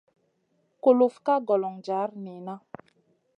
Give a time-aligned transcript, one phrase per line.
[0.81, 2.55] Kulufna ka golon jar niyna.